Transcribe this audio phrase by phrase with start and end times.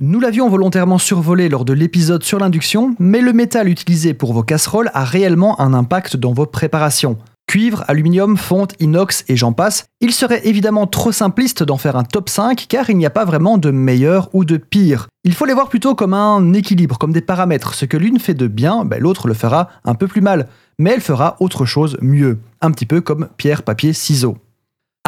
[0.00, 4.44] Nous l'avions volontairement survolé lors de l'épisode sur l'induction, mais le métal utilisé pour vos
[4.44, 7.18] casseroles a réellement un impact dans vos préparations.
[7.48, 12.04] Cuivre, aluminium, fonte, inox et j'en passe, il serait évidemment trop simpliste d'en faire un
[12.04, 15.08] top 5 car il n'y a pas vraiment de meilleur ou de pire.
[15.24, 17.74] Il faut les voir plutôt comme un équilibre, comme des paramètres.
[17.74, 20.46] Ce que l'une fait de bien, ben, l'autre le fera un peu plus mal,
[20.78, 22.38] mais elle fera autre chose mieux.
[22.60, 24.38] Un petit peu comme pierre, papier, ciseaux.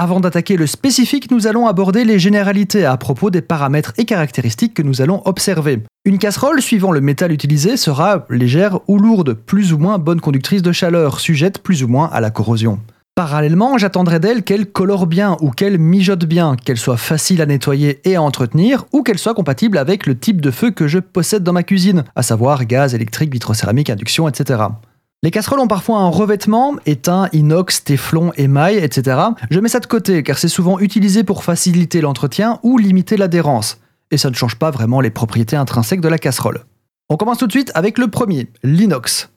[0.03, 4.73] Avant d'attaquer le spécifique, nous allons aborder les généralités à propos des paramètres et caractéristiques
[4.73, 5.83] que nous allons observer.
[6.07, 10.63] Une casserole, suivant le métal utilisé, sera légère ou lourde, plus ou moins bonne conductrice
[10.63, 12.81] de chaleur, sujette plus ou moins à la corrosion.
[13.15, 18.01] Parallèlement, j'attendrai d'elle qu'elle colore bien ou qu'elle mijote bien, qu'elle soit facile à nettoyer
[18.09, 21.43] et à entretenir, ou qu'elle soit compatible avec le type de feu que je possède
[21.43, 24.63] dans ma cuisine, à savoir gaz, électrique, vitrocéramique, induction, etc.
[25.23, 29.21] Les casseroles ont parfois un revêtement, étain, inox, téflon, émail, etc.
[29.51, 33.81] Je mets ça de côté car c'est souvent utilisé pour faciliter l'entretien ou limiter l'adhérence.
[34.11, 36.65] Et ça ne change pas vraiment les propriétés intrinsèques de la casserole.
[37.11, 39.29] On commence tout de suite avec le premier, l'inox.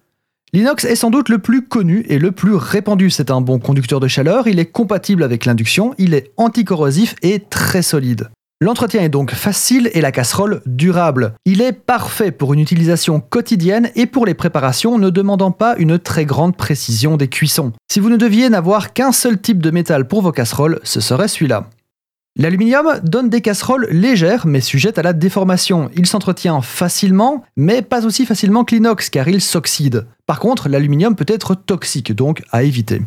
[0.53, 3.09] L'inox est sans doute le plus connu et le plus répandu.
[3.09, 7.39] C'est un bon conducteur de chaleur, il est compatible avec l'induction, il est anticorrosif et
[7.41, 8.29] très solide.
[8.61, 11.33] L'entretien est donc facile et la casserole durable.
[11.45, 15.99] Il est parfait pour une utilisation quotidienne et pour les préparations ne demandant pas une
[15.99, 17.73] très grande précision des cuissons.
[17.91, 21.27] Si vous ne deviez n'avoir qu'un seul type de métal pour vos casseroles, ce serait
[21.27, 21.69] celui-là.
[22.35, 25.91] L'aluminium donne des casseroles légères mais sujettes à la déformation.
[25.95, 30.07] Il s'entretient facilement, mais pas aussi facilement que l'inox car il s'oxyde.
[30.25, 33.01] Par contre, l'aluminium peut être toxique, donc à éviter.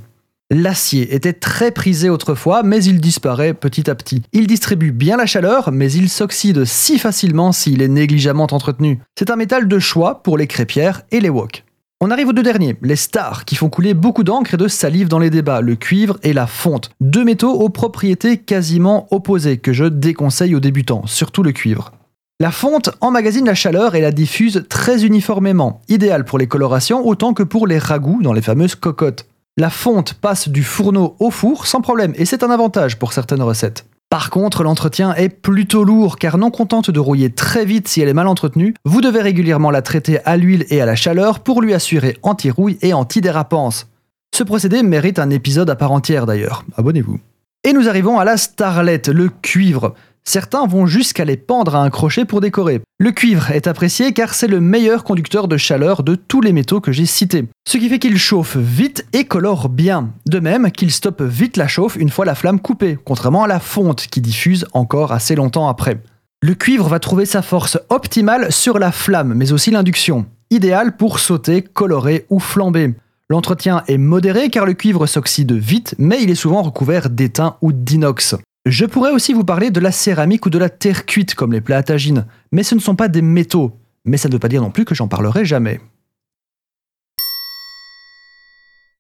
[0.51, 4.23] L'acier était très prisé autrefois, mais il disparaît petit à petit.
[4.33, 9.01] Il distribue bien la chaleur, mais il s'oxyde si facilement s'il est négligemment entretenu.
[9.19, 11.65] C'est un métal de choix pour les crêpières et les wok.
[12.01, 15.09] On arrive aux deux derniers, les stars, qui font couler beaucoup d'encre et de salive
[15.09, 16.91] dans les débats, le cuivre et la fonte.
[17.01, 21.91] Deux métaux aux propriétés quasiment opposées, que je déconseille aux débutants, surtout le cuivre.
[22.39, 27.33] La fonte emmagasine la chaleur et la diffuse très uniformément, idéal pour les colorations autant
[27.33, 29.27] que pour les ragoûts dans les fameuses cocottes.
[29.59, 33.41] La fonte passe du fourneau au four sans problème et c'est un avantage pour certaines
[33.41, 33.87] recettes.
[34.11, 38.11] Par contre, l'entretien est plutôt lourd car non contente de rouiller très vite si elle
[38.11, 41.63] est mal entretenue, vous devez régulièrement la traiter à l'huile et à la chaleur pour
[41.63, 43.89] lui assurer anti-rouille et anti-dérapance.
[44.35, 47.19] Ce procédé mérite un épisode à part entière d'ailleurs, abonnez-vous.
[47.65, 49.95] Et nous arrivons à la starlet, le cuivre.
[50.29, 52.81] Certains vont jusqu'à les pendre à un crochet pour décorer.
[52.99, 56.81] Le cuivre est apprécié car c'est le meilleur conducteur de chaleur de tous les métaux
[56.81, 57.45] que j'ai cités.
[57.65, 60.11] Ce qui fait qu'il chauffe vite et colore bien.
[60.27, 63.61] De même qu'il stoppe vite la chauffe une fois la flamme coupée, contrairement à la
[63.61, 66.03] fonte qui diffuse encore assez longtemps après.
[66.43, 70.27] Le cuivre va trouver sa force optimale sur la flamme, mais aussi l'induction.
[70.51, 72.95] Idéal pour sauter, colorer ou flamber.
[73.31, 77.73] L'entretien est modéré car le cuivre s'oxyde vite, mais il est souvent recouvert d'étain ou
[77.73, 78.35] d'inox.
[78.67, 81.61] Je pourrais aussi vous parler de la céramique ou de la terre cuite comme les
[81.61, 83.79] plats à tagine, mais ce ne sont pas des métaux.
[84.05, 85.81] Mais ça ne veut pas dire non plus que j'en parlerai jamais.